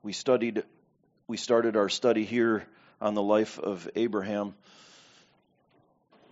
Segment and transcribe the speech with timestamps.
[0.00, 0.62] We studied,
[1.26, 2.64] we started our study here
[3.00, 4.54] on the life of Abraham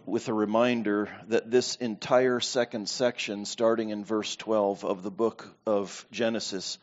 [0.05, 5.53] with a reminder that this entire second section, starting in verse 12 of the book
[5.67, 6.79] of Genesis,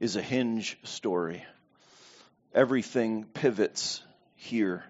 [0.00, 1.44] is a hinge story.
[2.52, 4.02] Everything pivots
[4.34, 4.82] here.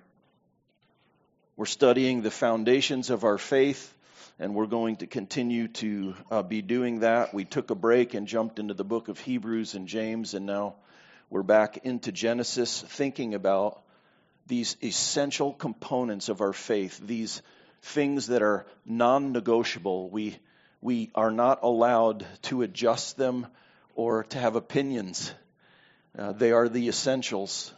[1.55, 3.95] We're studying the foundations of our faith,
[4.39, 7.35] and we're going to continue to uh, be doing that.
[7.35, 10.77] We took a break and jumped into the book of Hebrews and James, and now
[11.29, 13.83] we're back into Genesis, thinking about
[14.47, 17.43] these essential components of our faith, these
[17.83, 20.09] things that are non negotiable.
[20.09, 20.39] We,
[20.81, 23.49] we are not allowed to adjust them
[23.97, 25.33] or to have opinions.
[26.17, 27.75] Uh, they are the essentials,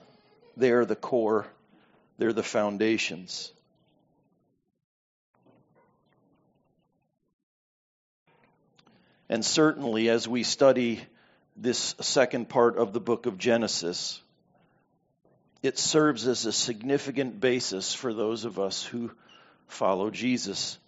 [0.57, 1.47] they are the core,
[2.19, 3.51] they're the foundations.
[9.31, 11.01] And certainly, as we study
[11.61, 14.21] this second part of the book of Genesis,
[15.63, 19.11] it serves as a significant basis for those of us who
[19.67, 20.79] follow Jesus.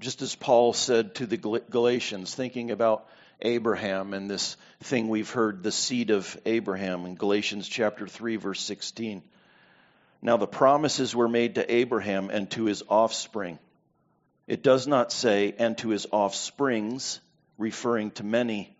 [0.00, 3.06] Just as Paul said to the Galatians, thinking about
[3.40, 8.60] Abraham and this thing we've heard, the seed of Abraham in Galatians chapter 3, verse
[8.60, 9.22] 16.
[10.20, 13.58] Now the promises were made to Abraham and to his offspring.
[14.46, 17.20] It does not say, and to his offsprings,
[17.56, 18.76] referring to many,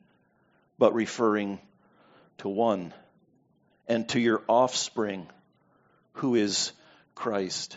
[0.79, 1.59] but referring
[2.39, 2.93] to one,
[3.87, 5.27] and to your offspring,
[6.15, 6.73] who is
[7.15, 7.77] Christ.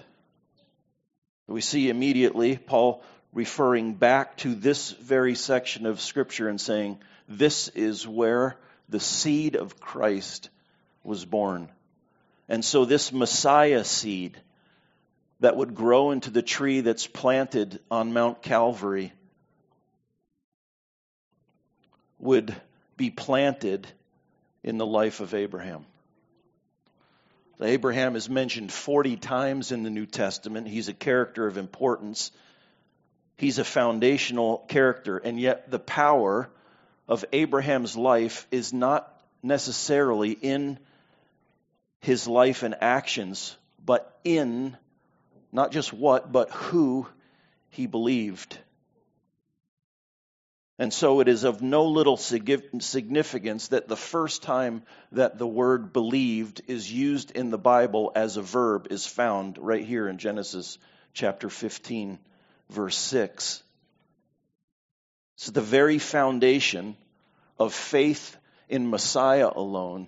[1.48, 3.04] We see immediately Paul
[3.34, 8.58] referring back to this very section of Scripture and saying, This is where
[8.90, 10.50] the seed of Christ
[11.04, 11.70] was born.
[12.50, 14.38] And so, this Messiah seed
[15.40, 19.14] that would grow into the tree that's planted on Mount Calvary
[22.20, 22.56] would
[22.98, 23.88] be planted
[24.64, 25.86] in the life of Abraham.
[27.62, 30.68] Abraham is mentioned 40 times in the New Testament.
[30.68, 32.32] He's a character of importance.
[33.38, 36.50] He's a foundational character, and yet the power
[37.08, 40.78] of Abraham's life is not necessarily in
[42.02, 44.78] his life and actions, but in
[45.52, 47.08] not just what, but who
[47.70, 48.58] he believed.
[50.80, 55.92] And so it is of no little significance that the first time that the word
[55.92, 60.78] believed is used in the Bible as a verb is found right here in Genesis
[61.14, 62.20] chapter 15,
[62.70, 63.64] verse 6.
[65.38, 66.96] So the very foundation
[67.58, 68.38] of faith
[68.70, 70.08] in Messiah alone,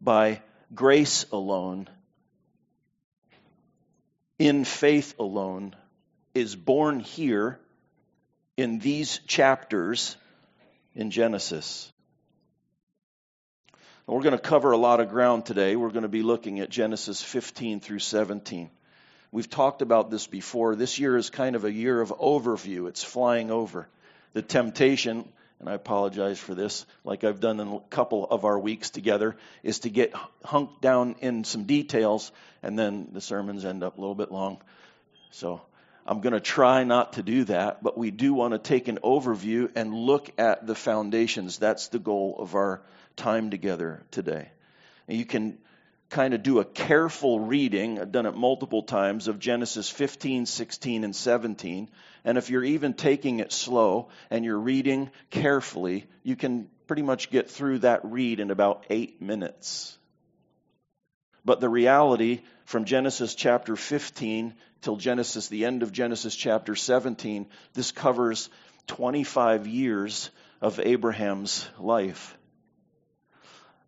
[0.00, 0.40] by
[0.74, 1.88] grace alone,
[4.38, 5.76] in faith alone,
[6.34, 7.60] is born here
[8.56, 10.16] in these chapters
[10.94, 11.90] in Genesis.
[14.06, 15.74] we're going to cover a lot of ground today.
[15.74, 18.70] We're going to be looking at Genesis 15 through 17.
[19.30, 20.76] We've talked about this before.
[20.76, 23.88] This year is kind of a year of overview, it's flying over.
[24.34, 25.26] The temptation,
[25.58, 29.36] and I apologize for this, like I've done in a couple of our weeks together,
[29.62, 30.12] is to get
[30.44, 32.30] hunked down in some details,
[32.62, 34.60] and then the sermons end up a little bit long.
[35.30, 35.62] So
[36.06, 38.98] I'm going to try not to do that, but we do want to take an
[39.04, 41.58] overview and look at the foundations.
[41.58, 42.82] That's the goal of our
[43.16, 44.48] time together today.
[45.06, 45.58] And you can
[46.10, 51.04] kind of do a careful reading, I've done it multiple times, of Genesis 15, 16,
[51.04, 51.88] and 17.
[52.24, 57.30] And if you're even taking it slow and you're reading carefully, you can pretty much
[57.30, 59.96] get through that read in about eight minutes.
[61.44, 67.46] But the reality from Genesis chapter 15 till Genesis, the end of Genesis chapter 17,
[67.72, 68.50] this covers
[68.88, 72.36] 25 years of Abraham's life.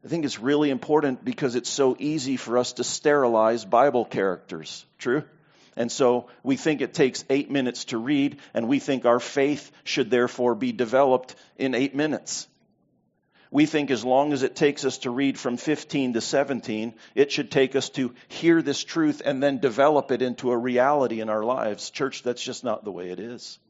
[0.04, 4.84] I think it's really important because it's so easy for us to sterilize Bible characters.
[4.99, 5.25] True?
[5.77, 9.72] And so we think it takes eight minutes to read, and we think our faith
[9.83, 12.47] should therefore be developed in eight minutes.
[13.54, 17.30] We think as long as it takes us to read from 15 to 17, it
[17.30, 21.28] should take us to hear this truth and then develop it into a reality in
[21.28, 21.91] our lives.
[21.91, 23.60] Church, that's just not the way it is.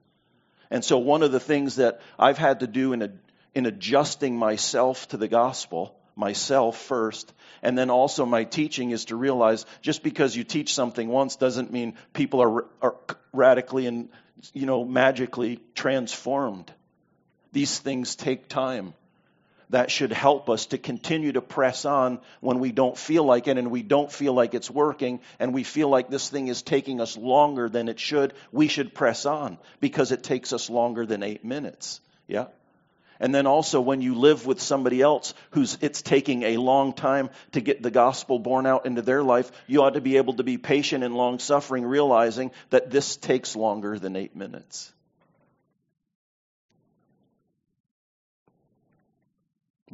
[0.70, 3.10] And so, one of the things that I've had to do in, a,
[3.54, 9.16] in adjusting myself to the gospel, myself first, and then also my teaching is to
[9.16, 12.96] realize just because you teach something once doesn't mean people are, are
[13.34, 14.08] radically and
[14.54, 16.72] you know magically transformed.
[17.52, 18.94] These things take time
[19.70, 23.58] that should help us to continue to press on when we don't feel like it
[23.58, 27.00] and we don't feel like it's working and we feel like this thing is taking
[27.00, 28.34] us longer than it should.
[28.52, 32.00] We should press on because it takes us longer than eight minutes.
[32.26, 32.46] Yeah?
[33.20, 37.30] And then also when you live with somebody else who's it's taking a long time
[37.52, 40.42] to get the gospel born out into their life, you ought to be able to
[40.42, 44.92] be patient and long suffering, realizing that this takes longer than eight minutes.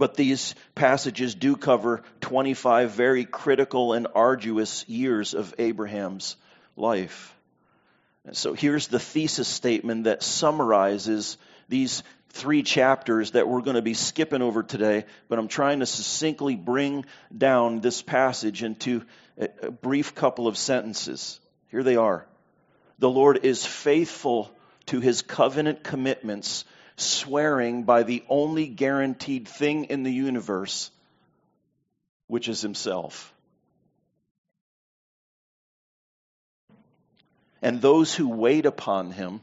[0.00, 6.36] But these passages do cover 25 very critical and arduous years of Abraham's
[6.74, 7.36] life.
[8.24, 11.36] And so here's the thesis statement that summarizes
[11.68, 15.86] these three chapters that we're going to be skipping over today, but I'm trying to
[15.86, 17.04] succinctly bring
[17.36, 19.04] down this passage into
[19.38, 21.38] a, brief couple of sentences.
[21.70, 22.24] Here they are.
[23.00, 24.50] The Lord is faithful
[24.86, 26.64] to his covenant commitments,
[27.00, 30.90] swearing by the only guaranteed thing in the universe,
[32.26, 33.32] which is himself.
[37.62, 39.40] And those who wait upon him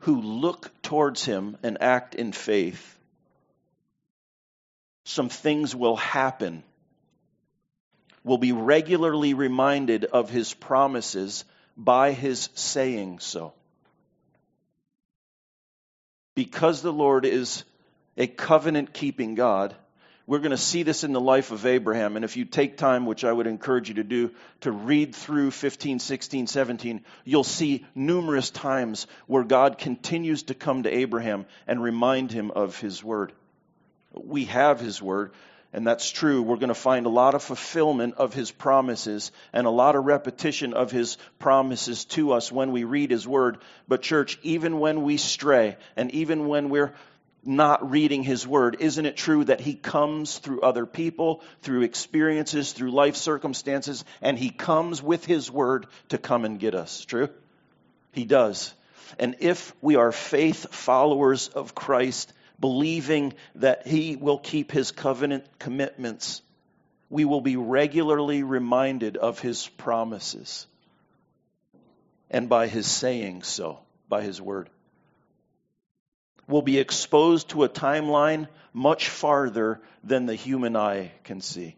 [0.00, 2.98] who look towards him and act in faith,
[5.04, 6.62] some things will happen.
[8.24, 11.44] Will be regularly reminded of his promises
[11.76, 13.54] by his saying so.
[16.34, 17.64] Because the Lord is
[18.16, 19.74] a covenant keeping God,
[20.26, 22.14] we're going to see this in the life of Abraham.
[22.14, 24.30] And if you take time, which I would encourage you to do,
[24.60, 30.84] to read through 15, 16, 17, you'll see numerous times where God continues to come
[30.84, 33.32] to Abraham and remind him of his word.
[34.14, 35.32] We have his word,
[35.72, 36.42] and that's true.
[36.42, 40.04] We're going to find a lot of fulfillment of his promises and a lot of
[40.04, 43.58] repetition of his promises to us when we read his word.
[43.86, 46.92] But, church, even when we stray and even when we're
[47.44, 52.72] not reading his word, isn't it true that he comes through other people, through experiences,
[52.72, 57.04] through life circumstances, and he comes with his word to come and get us?
[57.04, 57.28] True?
[58.12, 58.74] He does.
[59.20, 65.44] And if we are faith followers of Christ, believing that he will keep his covenant
[65.58, 66.42] commitments,
[67.08, 70.66] we will be regularly reminded of his promises
[72.30, 74.68] and by his saying so, by his word
[76.50, 81.76] We'll be exposed to a timeline much farther than the human eye can see.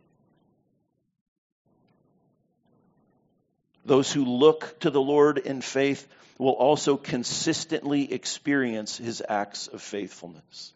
[3.84, 6.06] Those who look to the Lord in faith
[6.38, 10.72] will also consistently experience his acts of faithfulness.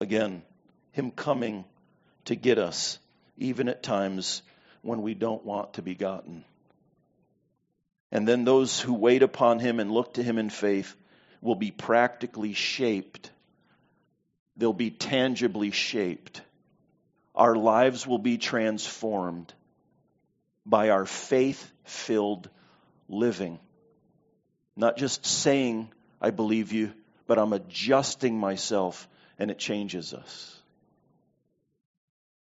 [0.00, 0.42] Again,
[0.92, 1.64] him coming
[2.26, 2.98] to get us,
[3.36, 4.42] even at times
[4.82, 6.44] when we don't want to be gotten.
[8.12, 10.94] And then those who wait upon him and look to him in faith
[11.40, 13.30] will be practically shaped.
[14.56, 16.42] They'll be tangibly shaped.
[17.34, 19.52] Our lives will be transformed
[20.66, 22.48] by our faith filled
[23.08, 23.58] living.
[24.76, 25.90] Not just saying,
[26.20, 26.92] I believe you,
[27.26, 29.08] but I'm adjusting myself
[29.38, 30.60] and it changes us.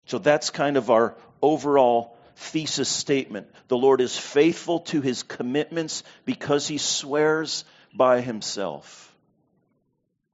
[0.07, 3.49] So that's kind of our overall thesis statement.
[3.69, 9.13] The Lord is faithful to his commitments because he swears by himself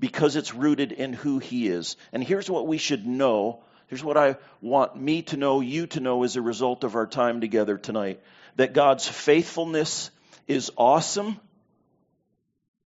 [0.01, 1.97] because it's rooted in who he is.
[2.13, 3.63] And here's what we should know.
[3.89, 7.07] Here's what I want me to know, you to know as a result of our
[7.07, 8.21] time together tonight
[8.57, 10.11] that God's faithfulness
[10.47, 11.41] is awesome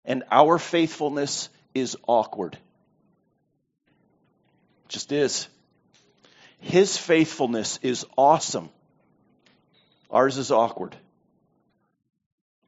[0.06, 2.58] and our faithfulness is awkward.
[4.86, 5.48] It just is.
[6.60, 8.70] His faithfulness is awesome.
[10.10, 10.96] Ours is awkward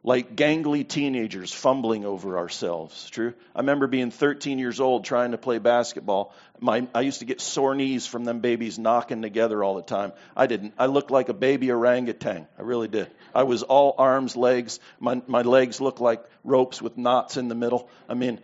[0.02, 3.10] like gangly teenagers fumbling over ourselves.
[3.10, 3.34] True?
[3.54, 6.34] I remember being 13 years old trying to play basketball.
[6.62, 10.14] My, I used to get sore knees from them babies knocking together all the time.
[10.38, 10.74] I didn't.
[10.78, 12.48] I looked like a baby orangutan.
[12.58, 13.12] I really did.
[13.36, 14.80] I was all arms, legs.
[15.00, 17.90] My, my legs looked like ropes with knots in the middle.
[18.08, 18.40] I mean,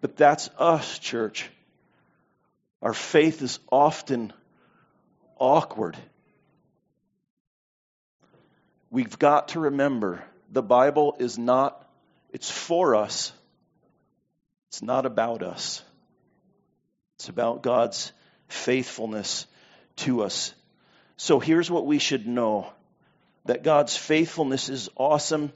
[0.00, 1.50] but that's us, church.
[2.80, 4.32] Our faith is often
[5.38, 5.96] awkward.
[8.90, 11.84] We've got to remember the Bible is not,
[12.32, 13.32] it's for us.
[14.68, 15.82] It's not about us.
[17.16, 18.12] It's about God's
[18.48, 19.46] faithfulness
[19.96, 20.54] to us.
[21.16, 22.72] So here's what we should know
[23.44, 25.52] that God's faithfulness is awesome,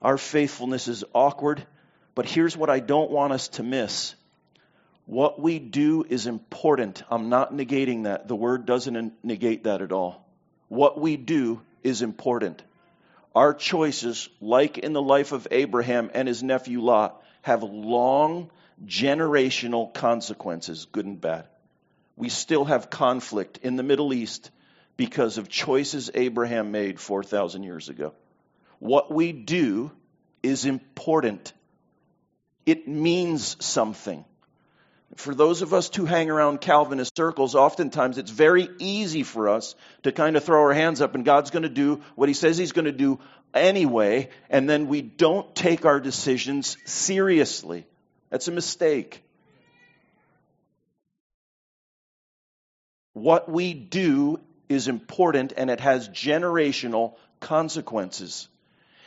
[0.00, 1.64] our faithfulness is awkward,
[2.14, 4.14] but here's what I don't want us to miss.
[5.06, 7.02] What we do is important.
[7.10, 8.26] I'm not negating that.
[8.26, 10.26] The word doesn't negate that at all.
[10.68, 12.62] What we do is important.
[13.34, 18.50] Our choices, like in the life of Abraham and his nephew Lot, have long
[18.86, 21.48] generational consequences, good and bad.
[22.16, 24.50] We still have conflict in the Middle East
[24.96, 28.14] because of choices Abraham made 4,000 years ago.
[28.78, 29.90] What we do
[30.42, 31.52] is important.
[32.66, 34.24] it means something.
[35.16, 39.74] For those of us who hang around Calvinist circles, oftentimes it's very easy for us
[40.02, 42.58] to kind of throw our hands up and God's going to do what He says
[42.58, 43.20] He's going to do
[43.54, 47.86] anyway, and then we don't take our decisions seriously.
[48.30, 49.22] That's a mistake.
[53.12, 58.48] What we do is important and it has generational consequences.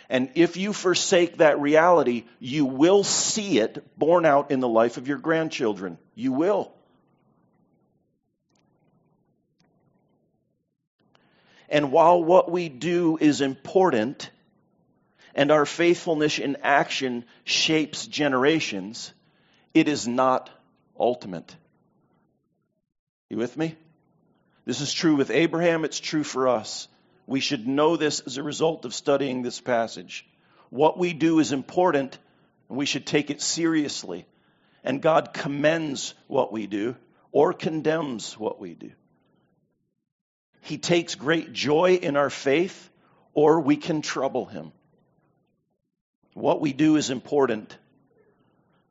[0.10, 4.98] And if you forsake that reality, you will see it borne out in the life
[4.98, 5.98] of your grandchildren.
[6.16, 6.72] You will.
[11.70, 14.30] And while what we do is important
[15.36, 19.14] and our faithfulness in action shapes generations,
[19.74, 20.50] it is not
[20.98, 21.56] ultimate.
[23.30, 23.76] You with me?
[24.66, 26.88] This is true with Abraham, it's true for us.
[27.28, 30.26] We should know this as a result of studying this passage.
[30.70, 32.18] What we do is important,
[32.70, 34.26] and we should take it seriously.
[34.84, 36.96] And God commends what we do
[37.34, 38.92] or condemns what we do.
[40.62, 42.90] He takes great joy in our faith,
[43.34, 44.72] or we can trouble him.
[46.34, 47.78] What we do is important,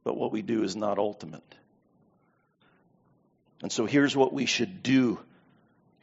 [0.04, 1.54] but what we do is not ultimate.
[3.62, 5.18] And so here's what we should do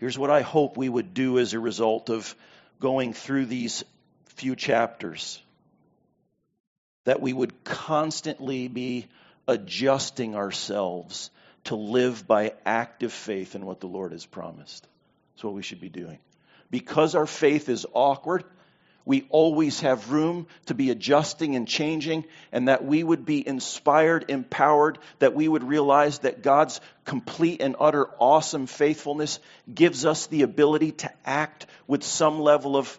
[0.04, 2.36] Here's what I hope we would do as a result of
[2.82, 3.86] going through these
[4.26, 5.42] few chapters
[7.06, 9.08] that we would constantly be
[9.48, 11.30] adjusting ourselves
[11.64, 14.86] to live by active faith in what the Lord has promised.
[15.36, 16.20] That's what we should be doing.
[16.70, 18.44] Because our faith is awkward,
[19.06, 24.26] we always have room to be adjusting and changing, and that we would be inspired,
[24.30, 29.40] empowered, that we would realize that God's complete and utter awesome faithfulness
[29.74, 32.98] gives us the ability to act with some level of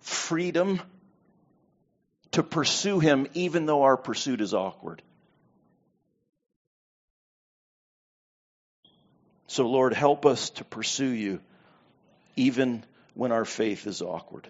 [0.00, 0.80] freedom
[2.32, 5.02] to pursue Him, even though our pursuit is awkward.
[9.48, 11.40] So, Lord, help us to pursue you
[12.36, 14.46] even when our faith is awkward.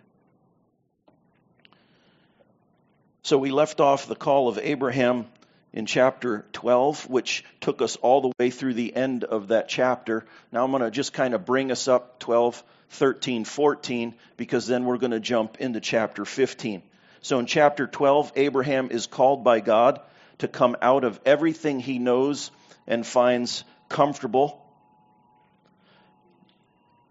[3.22, 5.26] So we left off the call of Abraham
[5.72, 10.24] in chapter 12, which took us all the way through the end of that chapter.
[10.50, 14.84] Now I'm going to just kind of bring us up 12, 13, 14, because then
[14.84, 16.82] we're going to jump into chapter 15.
[17.20, 20.00] So in chapter 12, Abraham is called by God
[20.38, 22.50] to come out of everything he knows
[22.86, 24.64] and finds comfortable.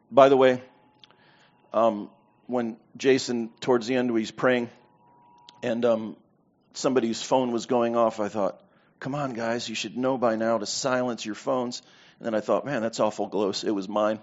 [0.09, 0.63] By the way,
[1.71, 2.09] um,
[2.47, 4.71] when Jason, towards the end, he's praying,
[5.63, 6.15] and um,
[6.73, 8.19] somebody's phone was going off.
[8.19, 8.61] I thought,
[8.99, 11.81] come on, guys, you should know by now to silence your phones.
[12.19, 13.63] And then I thought, man, that's awful close.
[13.63, 14.19] It was mine.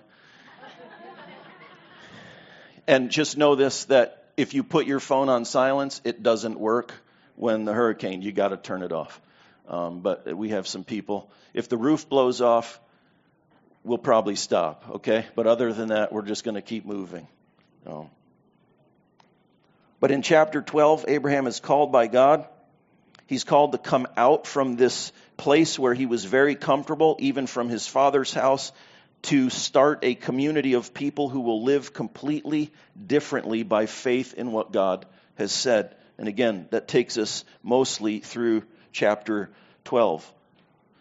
[2.86, 6.92] and just know this that if you put your phone on silence, it doesn't work
[7.36, 8.22] when the hurricane.
[8.22, 9.20] You got to turn it off.
[9.68, 11.30] Um, but we have some people.
[11.54, 12.78] If the roof blows off,
[13.82, 15.26] we'll probably stop, okay?
[15.34, 17.26] But other than that, we're just going to keep moving.
[17.86, 18.10] Um,
[20.00, 22.46] but in chapter 12, Abraham is called by God.
[23.26, 27.68] He's called to come out from this place where he was very comfortable, even from
[27.68, 28.72] his father's house,
[29.22, 32.72] to start a community of people who will live completely
[33.04, 35.96] differently by faith in what God has said.
[36.18, 38.62] And again, that takes us mostly through
[38.92, 39.50] chapter
[39.84, 40.32] 12.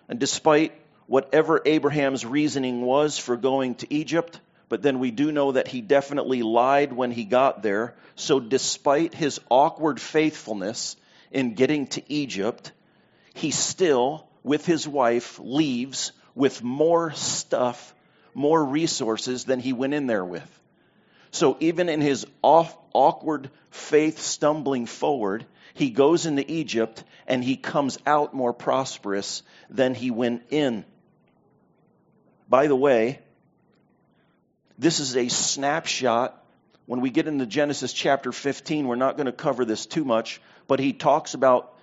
[0.09, 0.73] And despite
[1.07, 5.81] whatever Abraham's reasoning was for going to Egypt, but then we do know that he
[5.81, 7.95] definitely lied when he got there.
[8.15, 10.95] So, despite his awkward faithfulness
[11.31, 12.71] in getting to Egypt,
[13.33, 17.93] he still, with his wife, leaves with more stuff,
[18.33, 20.59] more resources than he went in there with.
[21.31, 27.57] So, even in his off, awkward faith stumbling forward, he goes into Egypt and he
[27.57, 30.85] comes out more prosperous than he went in.
[32.47, 33.19] By the way,
[34.77, 36.41] this is a snapshot.
[36.85, 40.41] When we get into Genesis chapter 15, we're not going to cover this too much,
[40.67, 41.73] but he talks about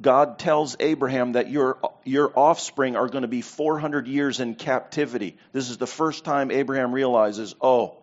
[0.00, 5.36] God tells Abraham that your, your offspring are going to be 400 years in captivity.
[5.52, 7.96] This is the first time Abraham realizes, oh,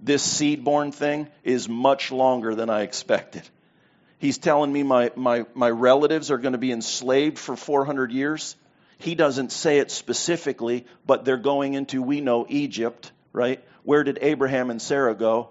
[0.00, 3.42] this seed born thing is much longer than I expected.
[4.18, 8.54] He's telling me my, my, my relatives are going to be enslaved for 400 years.
[8.98, 13.62] He doesn't say it specifically, but they're going into, we know, Egypt right?
[13.84, 15.50] Where did Abraham and Sarah go?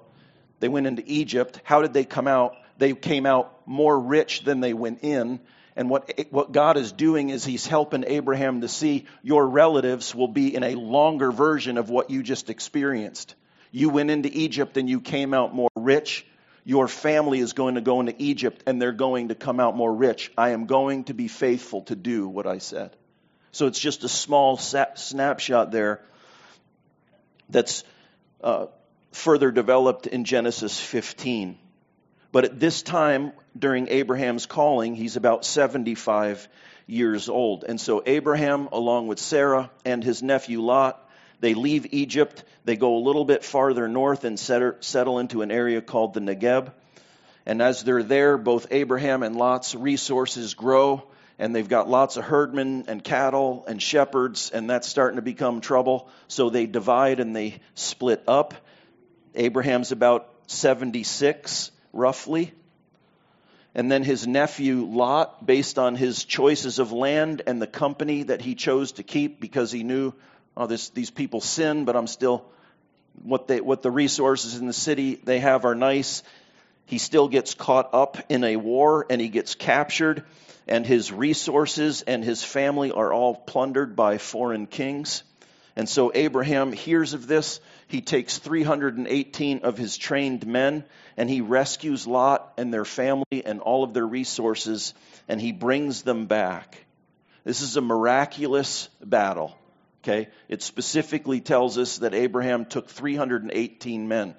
[0.60, 1.62] They went into Egypt.
[1.63, 2.56] How did they come out?
[2.80, 5.39] They came out more rich than they went in.
[5.75, 10.27] And what, what God is doing is He's helping Abraham to see your relatives will
[10.27, 13.36] be in a longer version of what you just experienced.
[13.72, 16.25] You went into Egypt and you came out more rich.
[16.63, 19.94] Your family is going to go into Egypt and they're going to come out more
[19.94, 20.32] rich.
[20.36, 22.96] I am going to be faithful to do what I said.
[23.51, 26.01] So it's just a small snapshot there
[27.50, 27.84] that's
[28.44, 28.68] uh,
[29.12, 31.58] further developed in Genesis 15.
[32.32, 36.48] But at this time, during Abraham's calling, he's about 75
[36.86, 37.64] years old.
[37.64, 41.02] And so Abraham, along with Sarah and his nephew Lot,
[41.40, 42.44] they leave Egypt.
[42.66, 46.72] They go a little bit farther north and settle into an area called the Negeb.
[47.46, 51.04] And as they're there, both Abraham and Lot's resources grow,
[51.38, 55.62] and they've got lots of herdmen and cattle and shepherds, and that's starting to become
[55.62, 56.10] trouble.
[56.27, 58.54] So they divide and they split up.
[59.34, 62.54] Abraham's about 76, roughly.
[63.74, 68.42] And then his nephew Lot, based on his choices of land and the company that
[68.42, 70.13] he chose to keep because he knew
[70.56, 72.46] oh, this, these people sin, but I'm still,
[73.24, 76.24] what, they, what the resources in the city they have are nice.
[76.86, 80.24] He still gets caught up in a war and he gets captured,
[80.68, 85.24] and his resources and his family are all plundered by foreign kings.
[85.75, 87.60] And so Abraham hears of this.
[87.88, 90.86] He takes 318 of his trained men
[91.18, 94.94] and he rescues Lot and their family and all of their resources
[95.27, 96.86] and he brings them back.
[97.44, 99.56] This is a miraculous battle.
[100.04, 100.30] Okay?
[100.48, 104.36] It specifically tells us that Abraham took 318 men.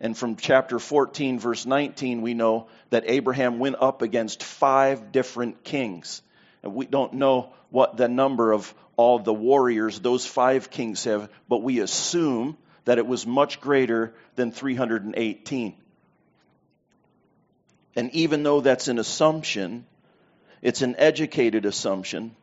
[0.00, 5.64] And from chapter 14, verse 19, we know that Abraham went up against five different
[5.64, 6.22] kings.
[6.62, 11.30] And we don't know what the number of all the warriors those five kings have,
[11.48, 15.74] but we assume that it was much greater than 318.
[17.94, 19.86] And even though that's an assumption,
[20.62, 22.36] it's an educated assumption.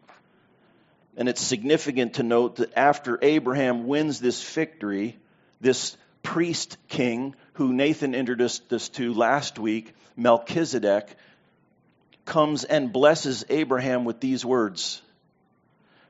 [1.16, 5.18] And it's significant to note that after Abraham wins this victory,
[5.62, 11.16] this priest king, who Nathan introduced us to last week, Melchizedek,
[12.26, 15.02] comes and blesses Abraham with these words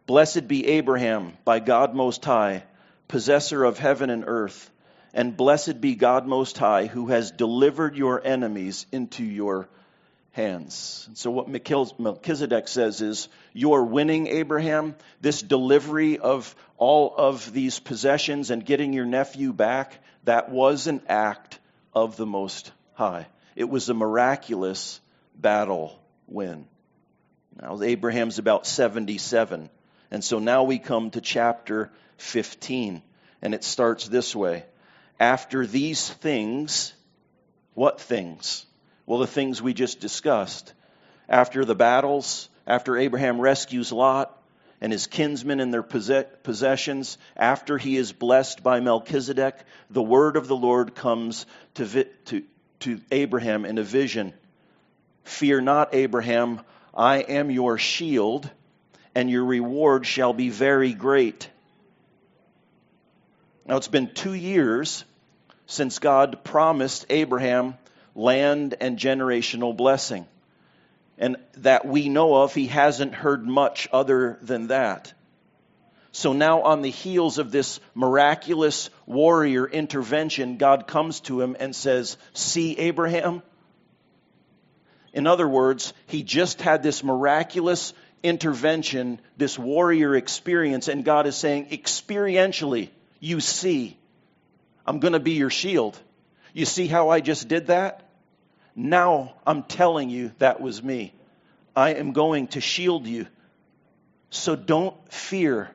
[0.05, 2.63] Blessed be Abraham by God Most High,
[3.07, 4.69] possessor of heaven and earth.
[5.13, 9.69] And blessed be God Most High, who has delivered your enemies into your
[10.31, 11.07] hands.
[11.13, 14.95] so, what Melchizedek says is, You're winning, Abraham.
[15.21, 21.01] This delivery of all of these possessions and getting your nephew back, that was an
[21.07, 21.59] act
[21.93, 23.27] of the Most High.
[23.55, 24.99] It was a miraculous
[25.35, 26.65] battle win.
[27.61, 29.69] Now, Abraham's about 77.
[30.11, 33.01] And so now we come to chapter 15.
[33.41, 34.65] And it starts this way
[35.19, 36.93] after these things,
[37.73, 38.65] what things?
[39.05, 40.73] Well, the things we just discussed.
[41.29, 44.37] After the battles, after Abraham rescues Lot
[44.83, 49.55] and his kinsmen and their possessions, after he is blessed by Melchizedek,
[49.89, 52.43] the word of the Lord comes to, to,
[52.81, 54.33] to Abraham in a vision.
[55.23, 56.59] Fear not, Abraham,
[56.93, 58.49] I am your shield,
[59.15, 61.49] and your reward shall be very great.
[63.65, 65.05] Now, it's been two years
[65.65, 67.75] since God promised Abraham
[68.15, 70.27] land and generational blessing.
[71.17, 75.13] And that we know of, he hasn't heard much other than that.
[76.11, 81.75] So now, on the heels of this miraculous warrior intervention, God comes to him and
[81.75, 83.41] says, See, Abraham?
[85.11, 91.35] In other words, he just had this miraculous intervention, this warrior experience, and God is
[91.35, 93.97] saying, experientially, you see,
[94.85, 95.99] I'm going to be your shield.
[96.53, 98.02] You see how I just did that?
[98.75, 101.13] Now I'm telling you that was me.
[101.75, 103.27] I am going to shield you.
[104.29, 105.69] So don't fear.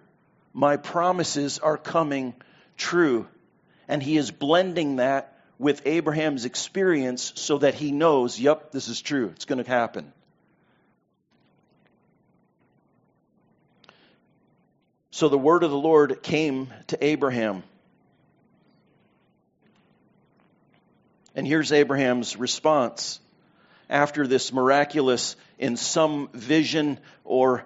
[0.52, 2.34] My promises are coming
[2.76, 3.28] true.
[3.86, 9.00] And he is blending that with Abraham's experience so that he knows, yep, this is
[9.00, 9.30] true.
[9.34, 10.12] It's going to happen.
[15.10, 17.64] So the word of the Lord came to Abraham.
[21.38, 23.20] And here's Abraham's response.
[23.88, 27.64] After this miraculous, in some vision or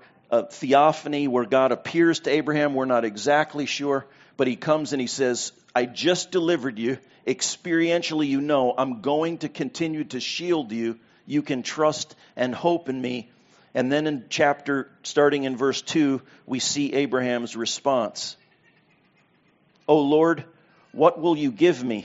[0.51, 4.05] theophany where God appears to Abraham, we're not exactly sure,
[4.37, 6.99] but he comes and he says, I just delivered you.
[7.27, 10.99] Experientially, you know, I'm going to continue to shield you.
[11.25, 13.31] You can trust and hope in me.
[13.73, 18.37] And then in chapter, starting in verse 2, we see Abraham's response
[19.89, 20.45] O Lord,
[20.93, 22.05] what will you give me?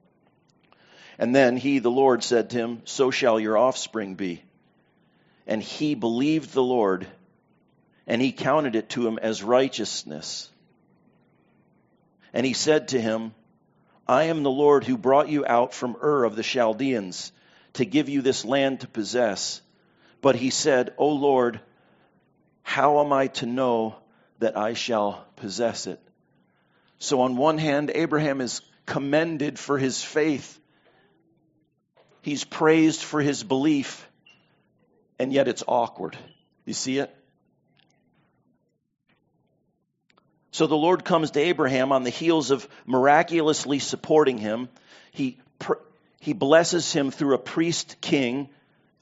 [1.21, 4.41] And then he, the Lord, said to him, So shall your offspring be.
[5.45, 7.05] And he believed the Lord,
[8.07, 10.49] and he counted it to him as righteousness.
[12.33, 13.35] And he said to him,
[14.07, 17.31] I am the Lord who brought you out from Ur of the Chaldeans
[17.73, 19.61] to give you this land to possess.
[20.23, 21.59] But he said, O Lord,
[22.63, 23.95] how am I to know
[24.39, 25.99] that I shall possess it?
[26.97, 30.57] So, on one hand, Abraham is commended for his faith,
[32.21, 34.07] he's praised for his belief,
[35.19, 36.17] and yet it's awkward.
[36.65, 37.15] You see it?
[40.51, 44.69] So the Lord comes to Abraham on the heels of miraculously supporting him.
[45.11, 45.39] He,
[46.19, 48.49] he blesses him through a priest king,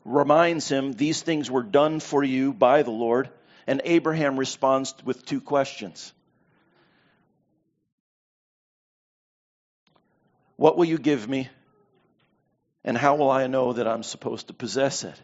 [0.06, 3.30] reminds him these things were done for you by the Lord.
[3.66, 6.14] And Abraham responds with two questions
[10.56, 11.50] What will you give me?
[12.84, 15.22] And how will I know that I'm supposed to possess it?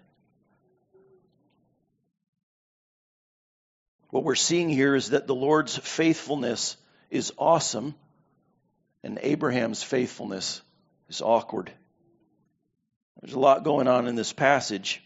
[4.10, 6.78] What we're seeing here is that the Lord's faithfulness
[7.10, 7.96] is awesome,
[9.04, 10.62] and Abraham's faithfulness
[11.10, 11.72] is awkward.
[13.22, 15.04] There's a lot going on in this passage,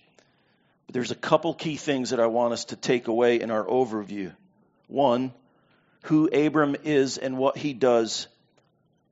[0.85, 3.63] but there's a couple key things that I want us to take away in our
[3.63, 4.33] overview.
[4.87, 5.33] One,
[6.03, 8.27] who Abram is and what he does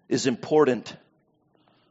[0.10, 0.96] is important.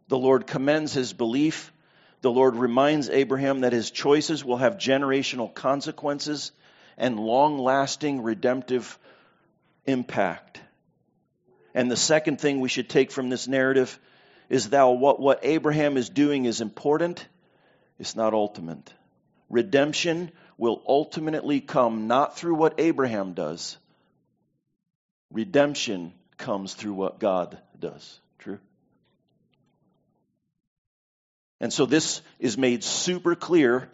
[0.09, 1.73] The Lord commends his belief.
[2.21, 6.53] The Lord reminds Abraham that his choices will have generational consequences
[6.97, 8.99] and long lasting redemptive
[9.85, 10.61] impact.
[11.75, 13.99] And the second thing we should take from this narrative
[14.49, 17.27] is that what, what Abraham is doing is important,
[17.99, 18.93] it's not ultimate.
[19.51, 23.77] Redemption will ultimately come not through what Abraham does,
[25.31, 28.21] redemption comes through what God does.
[28.39, 28.59] True?
[31.61, 33.89] And so this is made super clear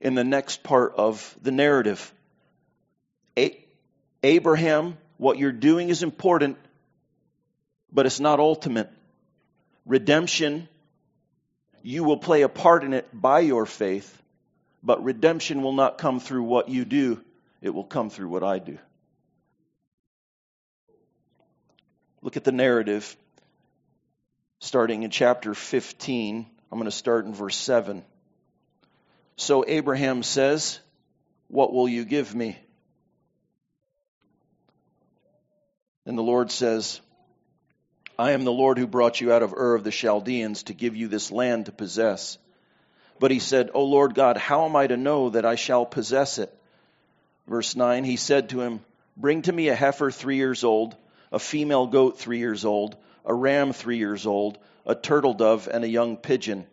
[0.00, 2.12] in the next part of the narrative.
[4.22, 6.56] Abraham, what you're doing is important,
[7.92, 8.90] but it's not ultimate.
[9.84, 10.66] Redemption,
[11.82, 14.22] you will play a part in it by your faith,
[14.82, 17.20] but redemption will not come through what you do,
[17.60, 18.78] it will come through what I do.
[22.22, 23.14] Look at the narrative
[24.60, 26.46] starting in chapter 15.
[26.74, 28.02] I'm going to start in verse 7.
[29.36, 30.80] So Abraham says,
[31.46, 32.58] What will you give me?
[36.04, 37.00] And the Lord says,
[38.18, 40.96] I am the Lord who brought you out of Ur of the Chaldeans to give
[40.96, 42.38] you this land to possess.
[43.20, 46.38] But he said, O Lord God, how am I to know that I shall possess
[46.38, 46.52] it?
[47.46, 48.80] Verse 9, he said to him,
[49.16, 50.96] Bring to me a heifer three years old,
[51.30, 55.84] a female goat three years old, a ram three years old, a turtle dove, and
[55.84, 56.66] a young pigeon.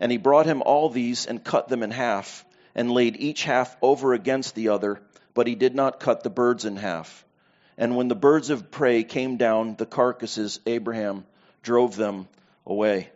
[0.00, 3.76] And he brought him all these and cut them in half, and laid each half
[3.82, 5.00] over against the other,
[5.34, 7.24] but he did not cut the birds in half.
[7.78, 11.24] And when the birds of prey came down, the carcasses, Abraham
[11.62, 12.28] drove them
[12.66, 13.10] away.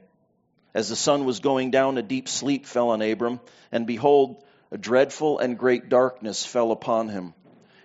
[0.74, 3.40] As the sun was going down, a deep sleep fell on Abram,
[3.72, 7.34] and behold, a dreadful and great darkness fell upon him.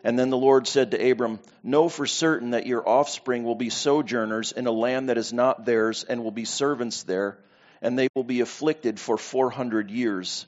[0.04, 3.70] And then the Lord said to Abram, Know for certain that your offspring will be
[3.70, 7.38] sojourners in a land that is not theirs, and will be servants there,
[7.82, 10.46] and they will be afflicted for four hundred years.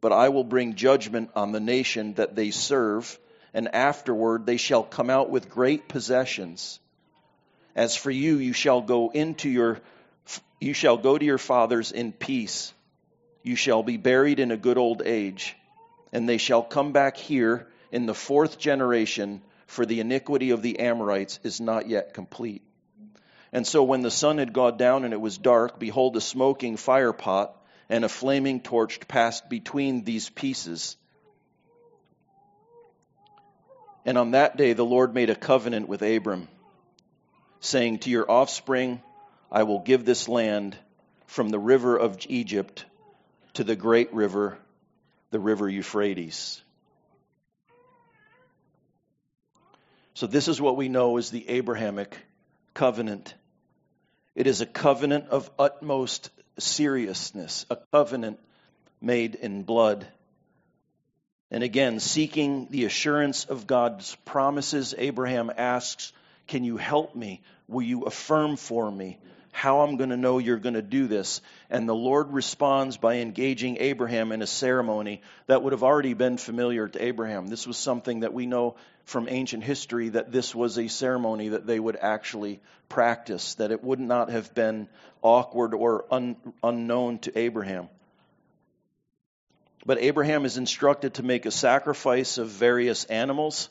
[0.00, 3.18] But I will bring judgment on the nation that they serve
[3.54, 6.78] and afterward they shall come out with great possessions.
[7.74, 9.80] As for you, you shall go into your
[10.60, 12.72] you shall go to your fathers in peace.
[13.42, 15.56] You shall be buried in a good old age,
[16.12, 20.80] and they shall come back here in the fourth generation, for the iniquity of the
[20.80, 22.62] Amorites is not yet complete.
[23.52, 26.76] And so when the sun had gone down and it was dark, behold, a smoking
[26.76, 27.50] firepot
[27.88, 30.96] and a flaming torch passed between these pieces.
[34.04, 36.48] And on that day, the Lord made a covenant with Abram,
[37.60, 39.02] saying, To your offspring,
[39.50, 40.76] I will give this land
[41.26, 42.84] from the river of Egypt
[43.54, 44.58] to the great river,
[45.30, 46.62] the river Euphrates.
[50.18, 52.18] So, this is what we know as the Abrahamic
[52.74, 53.36] covenant.
[54.34, 58.40] It is a covenant of utmost seriousness, a covenant
[59.00, 60.08] made in blood.
[61.52, 66.12] And again, seeking the assurance of God's promises, Abraham asks,
[66.48, 67.40] Can you help me?
[67.68, 69.18] Will you affirm for me?
[69.50, 71.40] how I'm going to know you're going to do this.
[71.68, 76.36] And the Lord responds by engaging Abraham in a ceremony that would have already been
[76.36, 77.48] familiar to Abraham.
[77.48, 78.76] This was something that we know
[79.08, 83.82] from ancient history that this was a ceremony that they would actually practice, that it
[83.82, 84.86] would not have been
[85.22, 87.88] awkward or un- unknown to Abraham.
[89.86, 93.70] But Abraham is instructed to make a sacrifice of various animals.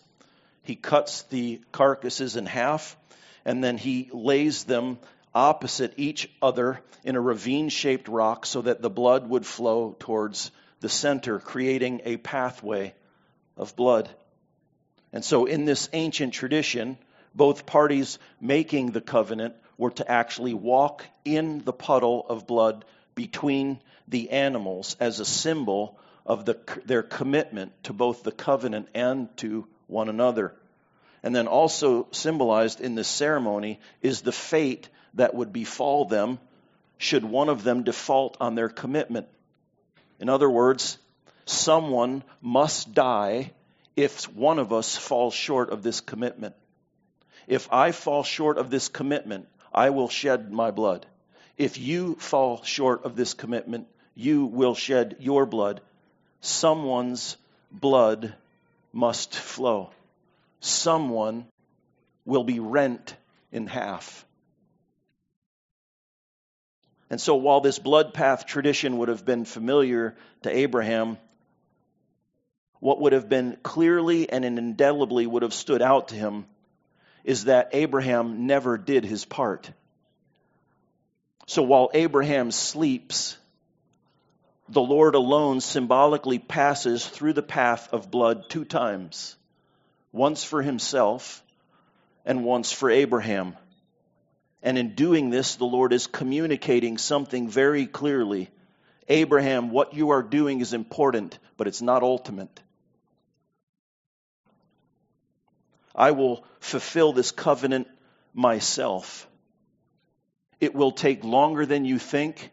[0.64, 2.98] He cuts the carcasses in half
[3.46, 4.98] and then he lays them
[5.36, 10.50] opposite each other in a ravine shaped rock so that the blood would flow towards
[10.80, 12.96] the center, creating a pathway
[13.56, 14.10] of blood.
[15.14, 16.98] And so, in this ancient tradition,
[17.34, 22.84] both parties making the covenant were to actually walk in the puddle of blood
[23.16, 29.36] between the animals as a symbol of the, their commitment to both the covenant and
[29.38, 30.54] to one another.
[31.24, 36.40] And then also symbolized in this ceremony is the fate that would befall them
[36.98, 39.28] should one of them default on their commitment.
[40.20, 40.98] In other words,
[41.46, 43.52] someone must die
[43.98, 46.56] if one of us falls short of this commitment.
[47.48, 51.06] If I fall short of this commitment, I will shed my blood.
[51.58, 55.82] If you fall short of this commitment, you will shed your blood.
[56.40, 57.36] Someone's
[57.72, 58.34] blood
[58.94, 59.92] must flow
[60.60, 61.46] someone
[62.26, 63.16] will be rent
[63.52, 64.26] in half.
[67.10, 71.18] And so, while this blood path tradition would have been familiar to Abraham,
[72.80, 76.46] what would have been clearly and indelibly would have stood out to him
[77.24, 79.70] is that Abraham never did his part.
[81.46, 83.38] So, while Abraham sleeps,
[84.70, 89.36] the Lord alone symbolically passes through the path of blood two times
[90.12, 91.42] once for himself
[92.26, 93.56] and once for Abraham.
[94.62, 98.50] And in doing this, the Lord is communicating something very clearly.
[99.08, 102.60] Abraham, what you are doing is important, but it's not ultimate.
[105.98, 107.88] I will fulfill this covenant
[108.34, 109.28] myself.
[110.60, 112.52] It will take longer than you think.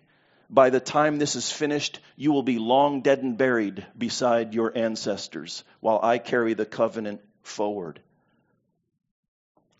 [0.48, 4.76] By the time this is finished, you will be long dead and buried beside your
[4.76, 8.00] ancestors while I carry the covenant forward.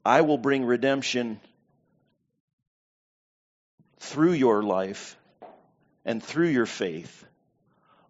[0.04, 1.40] I will bring redemption
[3.98, 5.16] through your life
[6.04, 7.24] and through your faith,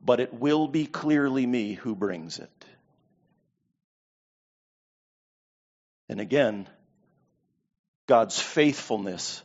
[0.04, 2.63] but it will be clearly me who brings it.
[6.14, 6.68] And again,
[8.06, 9.42] God's faithfulness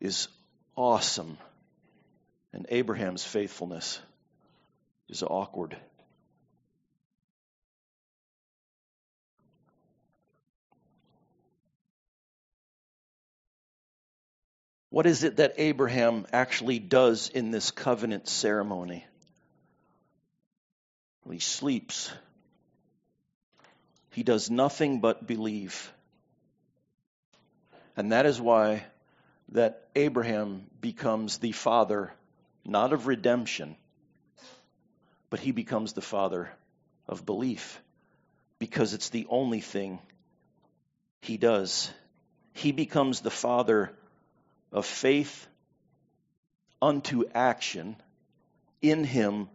[0.00, 0.26] is
[0.74, 1.38] awesome,
[2.52, 4.00] and Abraham's faithfulness
[5.08, 5.76] is awkward.
[14.90, 19.06] What is it that Abraham actually does in this covenant ceremony?
[21.24, 22.10] Well, he sleeps.
[24.18, 25.92] He does nothing but believe.
[27.96, 28.84] And that is why
[29.50, 32.12] that Abraham becomes the father
[32.64, 33.76] not of redemption,
[35.30, 36.50] but he becomes the father
[37.06, 37.80] of belief
[38.58, 40.00] because it's the only thing
[41.20, 41.88] he does.
[42.54, 43.92] He becomes the father
[44.72, 45.46] of faith
[46.82, 47.94] unto action
[48.82, 49.48] in him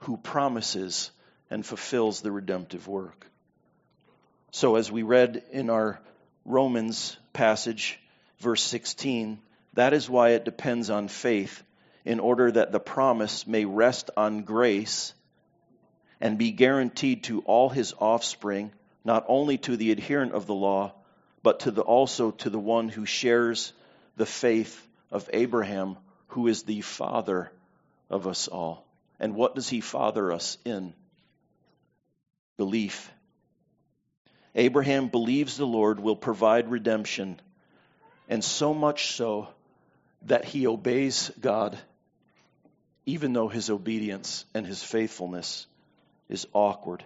[0.00, 1.10] who promises
[1.48, 3.31] and fulfills the redemptive work.
[4.54, 5.98] So, as we read in our
[6.44, 7.98] Romans passage,
[8.38, 9.40] verse 16,
[9.72, 11.62] that is why it depends on faith,
[12.04, 15.14] in order that the promise may rest on grace
[16.20, 18.72] and be guaranteed to all his offspring,
[19.06, 20.92] not only to the adherent of the law,
[21.42, 23.72] but to the, also to the one who shares
[24.16, 25.96] the faith of Abraham,
[26.28, 27.50] who is the father
[28.10, 28.86] of us all.
[29.18, 30.92] And what does he father us in?
[32.58, 33.10] Belief.
[34.54, 37.40] Abraham believes the Lord will provide redemption,
[38.28, 39.48] and so much so
[40.26, 41.78] that he obeys God,
[43.06, 45.66] even though his obedience and his faithfulness
[46.28, 47.02] is awkward.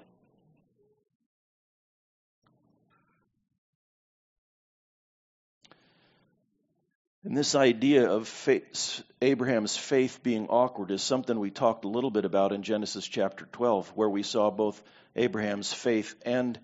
[7.26, 12.12] And this idea of faith, Abraham's faith being awkward is something we talked a little
[12.12, 14.80] bit about in Genesis chapter 12, where we saw both
[15.16, 16.56] Abraham's faith and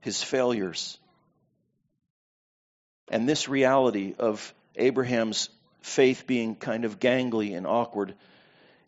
[0.00, 0.98] his failures.
[3.10, 5.48] And this reality of Abraham's
[5.80, 8.14] faith being kind of gangly and awkward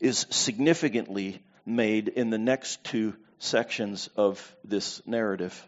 [0.00, 5.66] is significantly made in the next two sections of this narrative.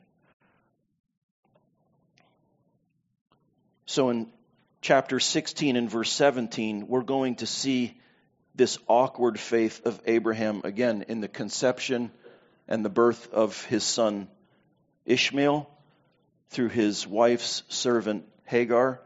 [3.86, 4.28] So in
[4.80, 7.96] chapter 16 and verse 17, we're going to see
[8.54, 12.10] this awkward faith of Abraham again in the conception
[12.68, 14.28] and the birth of his son
[15.06, 15.68] Ishmael
[16.50, 19.00] through his wife's servant Hagar.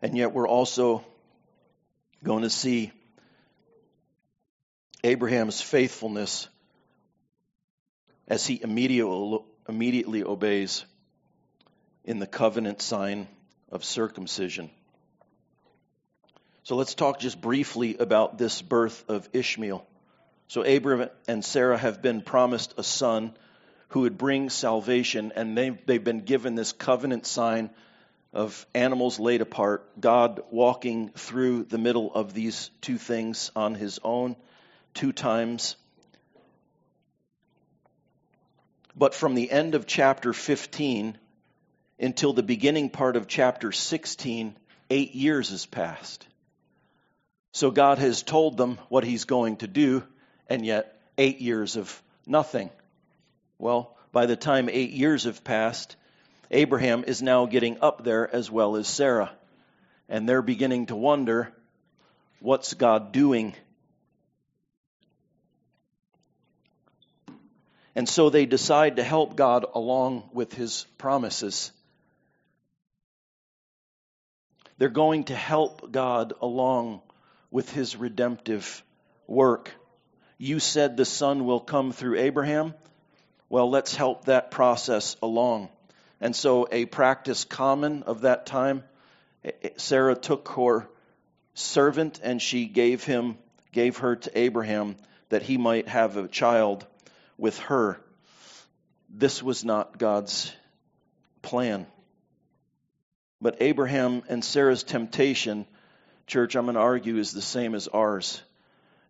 [0.00, 1.04] And yet, we're also
[2.22, 2.92] going to see
[5.02, 6.48] Abraham's faithfulness
[8.28, 10.84] as he immediately, immediately obeys
[12.08, 13.28] in the covenant sign
[13.70, 14.70] of circumcision.
[16.62, 19.86] So let's talk just briefly about this birth of Ishmael.
[20.48, 23.36] So Abraham and Sarah have been promised a son
[23.88, 27.68] who would bring salvation, and they've, they've been given this covenant sign
[28.32, 34.00] of animals laid apart, God walking through the middle of these two things on his
[34.02, 34.34] own
[34.94, 35.76] two times.
[38.96, 41.18] But from the end of chapter 15
[41.98, 44.56] until the beginning part of chapter 16,
[44.90, 46.26] eight years has passed.
[47.52, 50.04] So God has told them what he's going to do,
[50.48, 52.70] and yet eight years of nothing.
[53.58, 55.96] Well, by the time eight years have passed,
[56.50, 59.30] Abraham is now getting up there as well as Sarah.
[60.08, 61.52] And they're beginning to wonder
[62.40, 63.54] what's God doing?
[67.94, 71.72] And so they decide to help God along with his promises.
[74.78, 77.02] They're going to help God along
[77.50, 78.82] with his redemptive
[79.26, 79.72] work.
[80.38, 82.74] You said the son will come through Abraham.
[83.48, 85.68] Well, let's help that process along.
[86.20, 88.84] And so, a practice common of that time,
[89.44, 90.88] eh, eh, Sarah took her
[91.54, 93.36] servant and she gave him
[93.72, 94.96] gave her to Abraham
[95.28, 96.86] that he might have a child
[97.36, 98.00] with her.
[99.08, 100.52] This was not God's
[101.42, 101.86] plan.
[103.40, 105.66] But Abraham and Sarah's temptation,
[106.26, 108.42] church, I'm going to argue, is the same as ours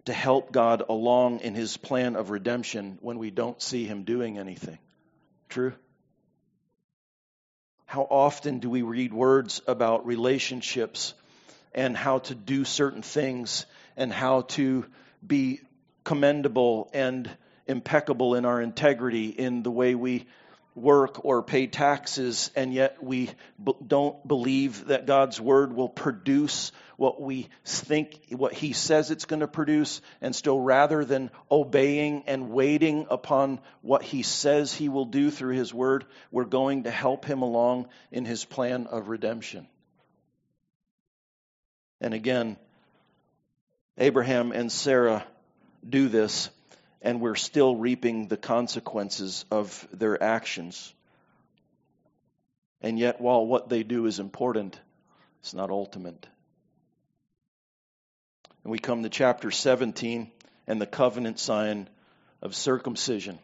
[0.05, 4.39] to help God along in his plan of redemption when we don't see him doing
[4.39, 4.79] anything.
[5.49, 5.73] True?
[7.87, 11.15] How often do we read words about relationships
[11.75, 13.65] and how to do certain things
[13.97, 14.85] and how to
[15.27, 15.61] be
[16.05, 17.31] commendable and
[17.67, 20.27] impeccable in our integrity in the way we
[20.81, 23.31] work or pay taxes, and yet we
[23.63, 29.25] b- don't believe that God's word will produce what we think, what He says it's
[29.25, 34.89] going to produce, and still rather than obeying and waiting upon what He says He
[34.89, 39.09] will do through His word, we're going to help Him along in His plan of
[39.09, 39.67] redemption.
[42.01, 42.57] And again,
[43.97, 45.25] Abraham and Sarah
[45.89, 46.51] do this
[47.03, 50.93] and we're still reaping the consequences of their actions.
[52.81, 54.79] And yet, while what they do is important,
[55.41, 56.27] it's not ultimate.
[58.65, 60.31] And we come to chapter 17
[60.67, 61.89] and the covenant sign
[62.43, 63.39] of circumcision.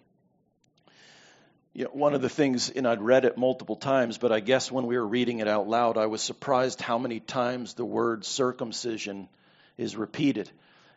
[1.72, 4.70] You know, one of the things, and I'd read it multiple times, but I guess
[4.70, 8.24] when we were reading it out loud, I was surprised how many times the word
[8.24, 9.28] circumcision
[9.76, 10.48] is repeated.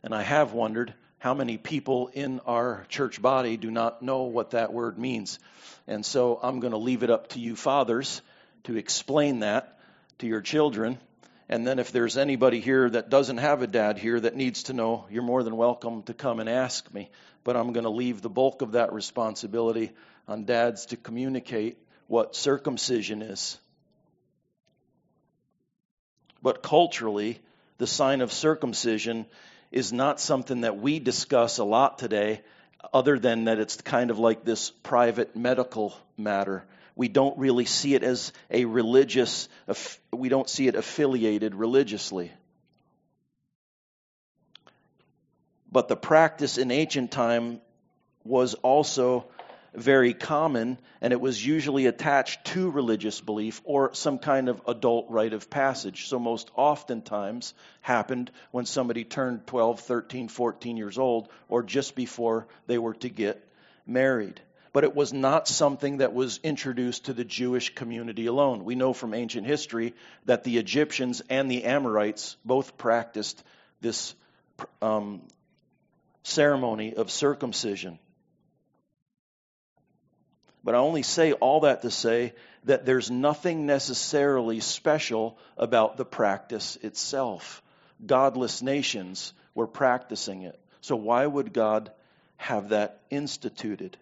[0.04, 4.52] And I have wondered how many people in our church body do not know what
[4.52, 5.40] that word means.
[5.88, 8.22] And so I'm going to leave it up to you, fathers,
[8.66, 9.80] to explain that
[10.20, 11.00] to your children.
[11.50, 14.74] And then if there's anybody here that doesn't have a dad here that needs to
[14.74, 17.10] know, you're more than welcome to come and ask me.
[17.44, 19.92] But I'm going to leave the bulk of that responsibility
[20.28, 21.78] on dads to communicate
[22.08, 23.58] what circumcision is.
[26.44, 27.40] But culturally,
[27.78, 29.26] the sign of circumcision
[29.72, 32.42] is not something that we discuss a lot today,
[32.94, 36.64] other than that it's kind of like this private medical matter.
[36.96, 39.50] We don't really see it as a religious,
[40.12, 42.32] we don't see it affiliated religiously.
[45.72, 47.62] But the practice in ancient time
[48.24, 49.28] was also
[49.78, 55.06] very common, and it was usually attached to religious belief or some kind of adult
[55.10, 56.08] rite of passage.
[56.08, 62.48] So, most oftentimes happened when somebody turned 12, 13, 14 years old, or just before
[62.66, 63.48] they were to get
[63.86, 64.42] married.
[64.74, 68.66] But it was not something that was introduced to the Jewish community alone.
[68.66, 69.94] We know from ancient history
[70.26, 73.44] that the Egyptians and the Amorites both practiced
[73.82, 74.16] this
[74.82, 75.22] um,
[76.24, 78.00] ceremony of circumcision.
[80.68, 82.34] But I only say all that to say
[82.66, 87.64] that there's nothing necessarily special about the practice itself.
[88.06, 90.60] Godless nations were practicing it.
[90.82, 91.90] So, why would God
[92.36, 93.96] have that instituted?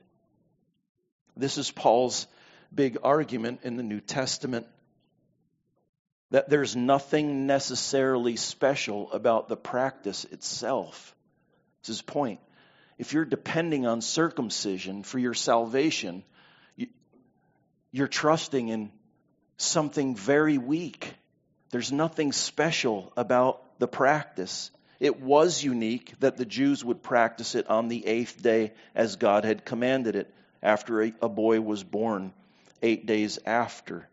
[1.38, 2.26] This is Paul's
[2.74, 4.66] big argument in the New Testament
[6.32, 11.16] that there's nothing necessarily special about the practice itself.
[11.82, 12.39] It's his point.
[12.97, 16.24] If you're depending on circumcision for your salvation,
[17.96, 18.91] you're trusting in
[19.56, 21.14] something very weak.
[21.70, 24.70] There's nothing special about the practice.
[25.00, 29.46] It was unique that the Jews would practice it on the eighth day as God
[29.46, 32.34] had commanded it after a, a boy was born,
[32.82, 34.10] eight days after.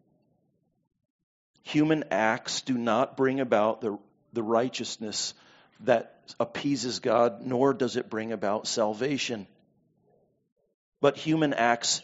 [1.64, 3.98] Human acts do not bring about the,
[4.32, 5.34] the righteousness
[5.80, 9.48] that appeases God, nor does it bring about salvation.
[11.00, 12.00] But human acts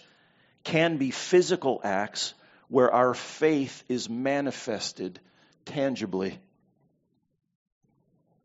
[0.69, 2.35] can be physical acts
[2.69, 5.19] where our faith is manifested
[5.65, 6.39] tangibly.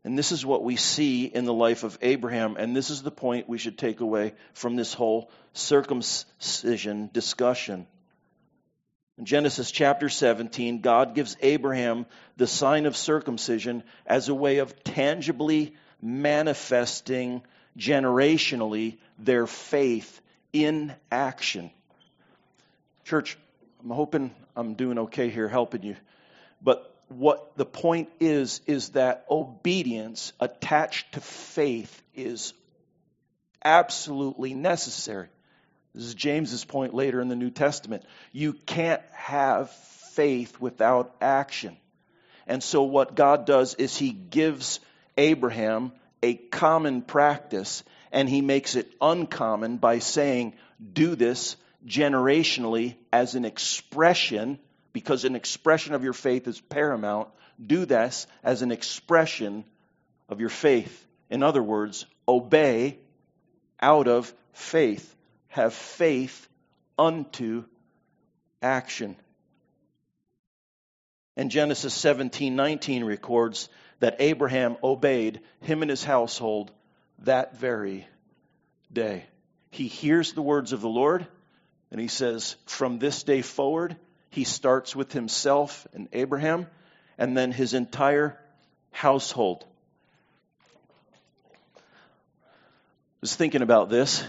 [0.04, 3.10] And this is what we see in the life of Abraham, and this is the
[3.10, 7.86] point we should take away from this whole circumcision discussion.
[9.18, 12.06] In Genesis chapter 17, God gives Abraham
[12.38, 17.42] the sign of circumcision as a way of tangibly manifesting
[17.78, 20.22] generationally their faith
[20.54, 21.70] in action.
[23.04, 23.36] Church,
[23.82, 25.96] I'm hoping I'm doing okay here helping you.
[26.62, 32.54] But what the point is, is that obedience attached to faith is
[33.64, 35.28] absolutely necessary.
[35.94, 38.04] This is James's point later in the New Testament.
[38.32, 41.76] You can't have faith without action.
[42.46, 44.80] And so what God does is he gives
[45.16, 45.92] Abraham
[46.22, 50.54] a common practice and he makes it uncommon by saying,
[50.92, 51.56] do this
[51.86, 54.58] generationally as an expression,
[54.92, 57.28] because an expression of your faith is paramount,
[57.64, 59.64] do this as an expression
[60.28, 61.06] of your faith.
[61.30, 62.98] In other words, obey
[63.80, 65.14] out of faith.
[65.48, 66.48] Have faith
[66.98, 67.64] unto
[68.62, 69.16] action.
[71.36, 73.68] And Genesis 17 19 records
[74.00, 76.72] that Abraham obeyed him and his household
[77.20, 78.06] that very
[78.92, 79.24] day.
[79.70, 81.26] He hears the words of the Lord
[81.90, 83.96] and he says, from this day forward,
[84.30, 86.66] he starts with himself and Abraham
[87.18, 88.38] and then his entire
[88.90, 89.64] household.
[91.76, 91.80] I
[93.20, 94.24] was thinking about this,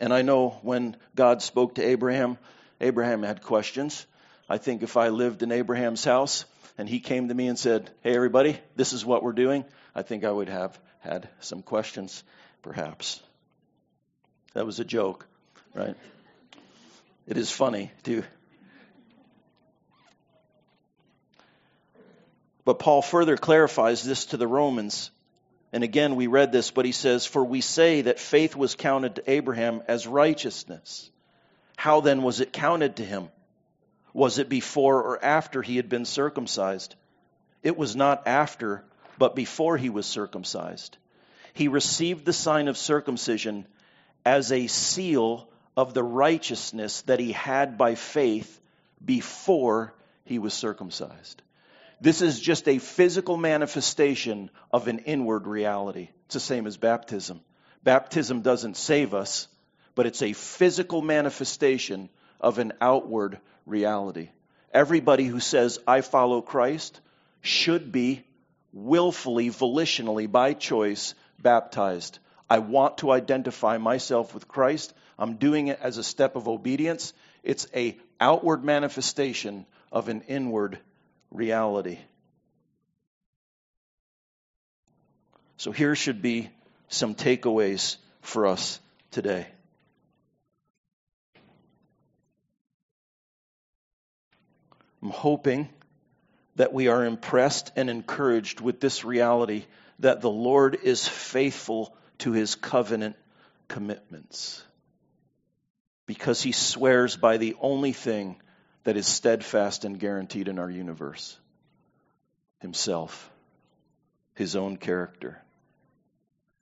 [0.00, 2.36] and I know when God spoke to Abraham,
[2.80, 4.06] Abraham had questions.
[4.48, 6.44] I think if I lived in Abraham's house
[6.76, 9.64] and he came to me and said, Hey, everybody, this is what we're doing,
[9.94, 12.22] I think I would have had some questions,
[12.62, 13.22] perhaps.
[14.52, 15.26] That was a joke,
[15.74, 15.96] right?
[17.26, 18.22] It is funny, too.
[22.64, 25.10] But Paul further clarifies this to the Romans.
[25.72, 29.16] And again, we read this, but he says, For we say that faith was counted
[29.16, 31.10] to Abraham as righteousness.
[31.76, 33.28] How then was it counted to him?
[34.12, 36.94] Was it before or after he had been circumcised?
[37.62, 38.84] It was not after,
[39.18, 40.96] but before he was circumcised.
[41.52, 43.66] He received the sign of circumcision
[44.24, 48.60] as a seal of the righteousness that he had by faith
[49.04, 49.94] before
[50.24, 51.42] he was circumcised.
[52.00, 56.08] This is just a physical manifestation of an inward reality.
[56.26, 57.40] It's the same as baptism.
[57.82, 59.48] Baptism doesn't save us,
[59.94, 62.08] but it's a physical manifestation
[62.40, 64.30] of an outward reality.
[64.72, 67.00] Everybody who says, I follow Christ,
[67.42, 68.24] should be
[68.72, 72.18] willfully, volitionally, by choice, baptized.
[72.54, 74.94] I want to identify myself with Christ.
[75.18, 77.12] I'm doing it as a step of obedience.
[77.42, 80.78] It's a outward manifestation of an inward
[81.32, 81.98] reality.
[85.56, 86.48] So here should be
[86.86, 88.78] some takeaways for us
[89.10, 89.48] today.
[95.02, 95.68] I'm hoping
[96.54, 99.64] that we are impressed and encouraged with this reality
[99.98, 103.16] that the Lord is faithful to his covenant
[103.68, 104.62] commitments
[106.06, 108.36] because he swears by the only thing
[108.84, 111.38] that is steadfast and guaranteed in our universe
[112.60, 113.30] himself,
[114.34, 115.42] his own character.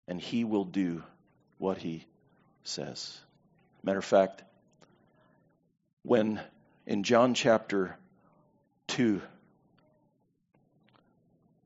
[0.09, 1.03] And he will do
[1.59, 2.07] what he
[2.65, 3.19] says.
[3.83, 4.43] Matter of fact,
[6.03, 6.41] when
[6.87, 7.97] in John chapter
[8.89, 9.21] 2,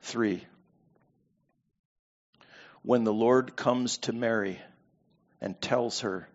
[0.03, 0.45] 3,
[2.87, 4.61] when the Lord comes to Mary
[5.41, 6.29] and tells her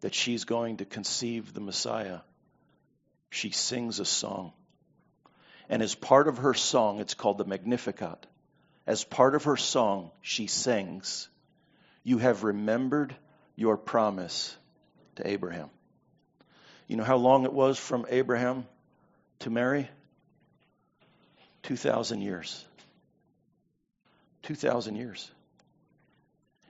[0.00, 2.18] that she's going to conceive the Messiah,
[3.30, 4.52] she sings a song.
[5.68, 8.26] And as part of her song, it's called the Magnificat.
[8.84, 11.28] As part of her song, she sings,
[12.02, 13.14] You have remembered
[13.54, 14.56] your promise
[15.14, 15.70] to Abraham.
[16.88, 18.66] You know how long it was from Abraham
[19.38, 19.88] to Mary?
[21.62, 22.64] 2,000 years.
[24.42, 25.30] 2,000 years.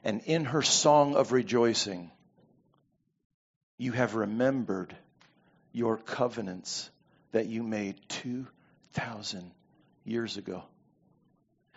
[0.04, 2.10] And in her song of rejoicing,
[3.78, 4.96] you have remembered
[5.72, 6.90] your covenants
[7.32, 9.52] that you made 2,000
[10.04, 10.64] years ago.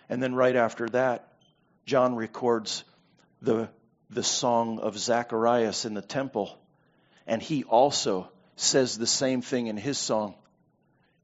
[0.09, 1.33] And then right after that,
[1.85, 2.83] John records
[3.41, 3.69] the,
[4.09, 6.57] the song of Zacharias in the temple.
[7.27, 10.35] And he also says the same thing in his song.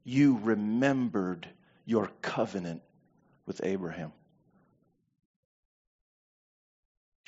[0.04, 1.48] You remembered
[1.84, 2.82] your covenant
[3.46, 4.12] with Abraham.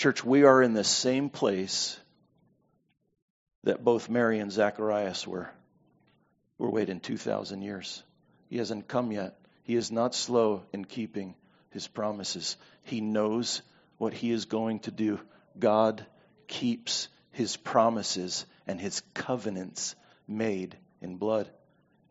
[0.04, 1.98] Church, we are in the same place
[3.62, 5.48] that both Mary and Zacharias were.
[6.58, 8.02] We're waiting 2,000 years.
[8.50, 9.38] He hasn't come yet.
[9.62, 11.34] He is not slow in keeping
[11.70, 12.58] his promises.
[12.82, 13.62] He knows
[13.96, 15.20] what he is going to do.
[15.58, 16.04] God
[16.48, 19.96] keeps his promises and his covenants
[20.28, 21.48] made in blood.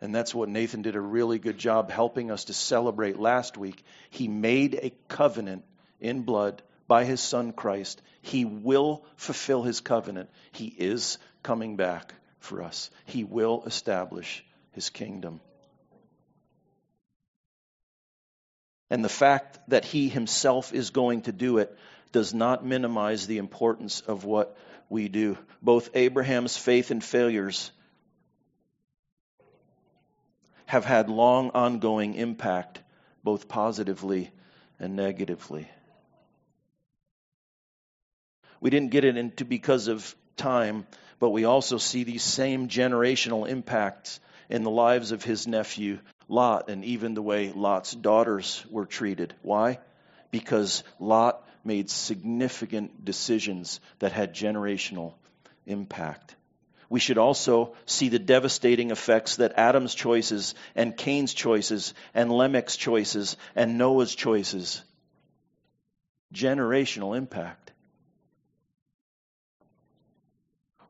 [0.01, 3.83] And that's what Nathan did a really good job helping us to celebrate last week.
[4.09, 5.63] He made a covenant
[5.99, 8.01] in blood by his son Christ.
[8.21, 10.29] He will fulfill his covenant.
[10.51, 12.89] He is coming back for us.
[13.05, 15.41] He will establish his kingdom.
[18.89, 21.75] And the fact that he himself is going to do it
[22.11, 24.55] does not minimize the importance of what
[24.87, 25.37] we do.
[25.61, 27.71] Both Abraham's faith and failures
[30.65, 32.81] have had long ongoing impact,
[33.23, 34.31] both positively
[34.79, 35.67] and negatively.
[38.63, 40.87] We didn't get it into because of time,
[41.19, 45.99] but we also see these same generational impacts in the lives of his nephew
[46.29, 49.33] Lot and even the way Lot's daughters were treated.
[49.41, 49.79] Why?
[50.31, 55.15] Because Lot made significant decisions that had generational
[55.65, 56.37] impact.
[56.89, 62.77] We should also see the devastating effects that Adam's choices and Cain's choices and Lamech's
[62.77, 64.81] choices and Noah's choices
[66.33, 67.62] generational impact.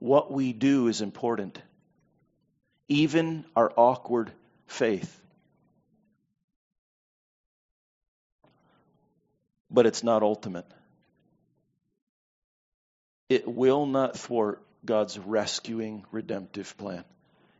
[0.04, 1.62] What we do is important.
[2.90, 4.34] Even our awkward
[4.68, 5.18] faith.
[9.72, 10.66] But it's not ultimate.
[13.30, 17.06] It will not thwart God's rescuing, redemptive plan.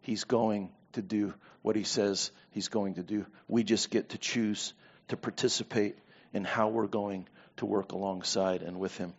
[0.02, 3.26] He's going to do what He says He's going to do.
[3.48, 4.74] We just get to choose
[5.08, 5.98] to participate
[6.34, 7.26] in how we're going
[7.56, 9.14] to work alongside and with Him.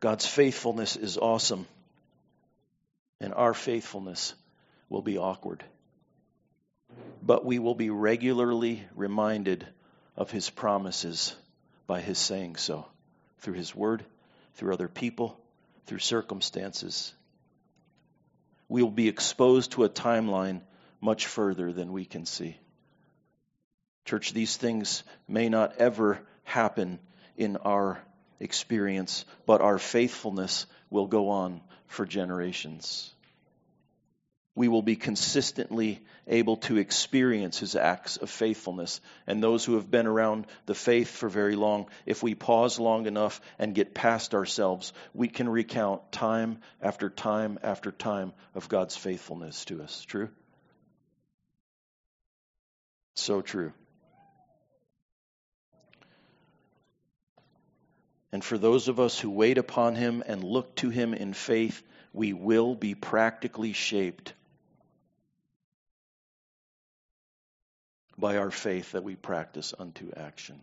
[0.00, 1.66] God's faithfulness is awesome,
[3.20, 4.34] and our faithfulness
[4.88, 5.62] will be awkward.
[7.22, 9.66] But we will be regularly reminded
[10.16, 11.36] of His promises
[11.86, 12.86] by His saying so
[13.40, 14.04] through His Word,
[14.54, 15.38] through other people,
[15.84, 17.12] through circumstances.
[18.68, 20.62] We will be exposed to a timeline
[21.00, 22.56] much further than we can see.
[24.06, 27.00] Church, these things may not ever happen
[27.36, 28.00] in our
[28.40, 33.12] experience, but our faithfulness will go on for generations
[34.60, 39.00] we will be consistently able to experience his acts of faithfulness.
[39.26, 43.06] And those who have been around the faith for very long, if we pause long
[43.06, 48.96] enough and get past ourselves, we can recount time after time after time of God's
[48.96, 50.04] faithfulness to us.
[50.04, 50.28] True?
[53.16, 53.72] So true.
[58.32, 61.82] And for those of us who wait upon him and look to him in faith,
[62.12, 64.32] we will be practically shaped
[68.16, 70.60] by our faith that we practice unto action.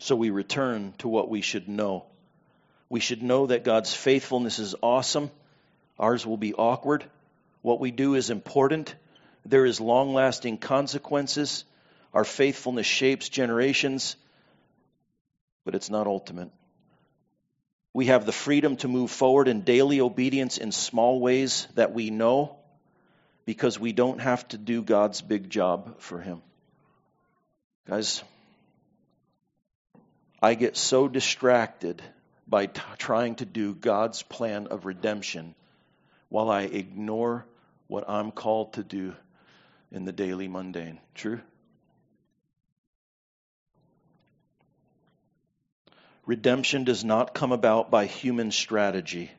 [0.00, 2.06] So we return to what we should know.
[2.88, 5.30] We should know that God's faithfulness is awesome.
[5.98, 7.04] Ours will be awkward.
[7.62, 8.94] What we do is important.
[9.46, 11.64] There is long lasting consequences.
[12.14, 14.16] Our faithfulness shapes generations,
[15.64, 16.50] but it's not ultimate.
[17.92, 22.10] We have the freedom to move forward in daily obedience in small ways that we
[22.10, 22.56] know
[23.46, 26.40] because we don't have to do God's big job for Him.
[27.88, 28.22] Guys,
[30.40, 32.00] I get so distracted
[32.46, 35.54] by t- trying to do God's plan of redemption
[36.28, 37.44] while I ignore
[37.88, 39.14] what I'm called to do
[39.90, 41.00] in the daily mundane.
[41.14, 41.40] True?
[46.26, 49.30] Redemption does not come about by human strategy.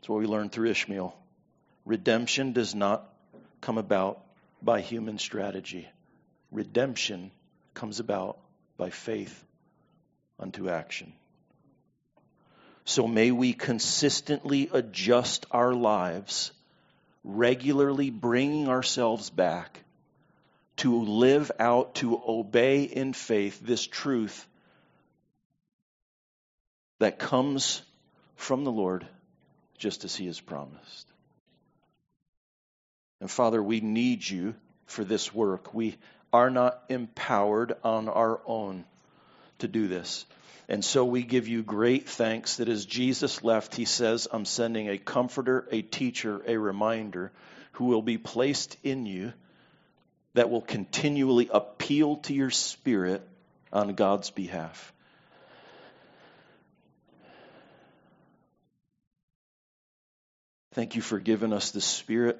[0.00, 1.14] That's what we learned through Ishmael.
[1.84, 3.12] Redemption does not
[3.60, 4.22] come about
[4.62, 5.86] by human strategy.
[6.50, 7.30] Redemption
[7.74, 8.38] comes about
[8.78, 9.44] by faith
[10.40, 11.12] unto action.
[12.84, 16.52] So may we consistently adjust our lives,
[17.24, 19.80] regularly bringing ourselves back
[20.76, 24.46] to live out, to obey in faith this truth
[26.98, 27.82] that comes
[28.36, 29.06] from the Lord
[29.78, 31.06] just as He has promised.
[33.20, 34.54] And Father, we need you
[34.86, 35.72] for this work.
[35.72, 35.96] We
[36.32, 38.84] are not empowered on our own
[39.58, 40.26] to do this.
[40.68, 44.88] And so we give you great thanks that as Jesus left, he says, I'm sending
[44.88, 47.30] a comforter, a teacher, a reminder
[47.72, 49.32] who will be placed in you
[50.36, 53.26] that will continually appeal to your spirit
[53.72, 54.92] on God's behalf.
[60.74, 62.38] Thank you for giving us the Spirit.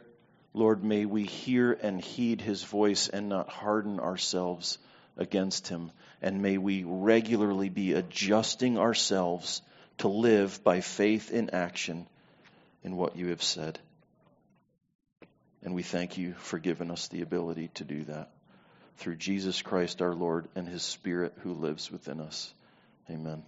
[0.52, 4.76] Lord, may we hear and heed his voice and not harden ourselves
[5.16, 5.90] against him.
[6.20, 9.62] And may we regularly be adjusting ourselves
[9.98, 12.06] to live by faith in action
[12.84, 13.78] in what you have said.
[15.66, 18.30] And we thank you for giving us the ability to do that
[18.98, 22.54] through Jesus Christ our Lord and his Spirit who lives within us.
[23.10, 23.42] Amen.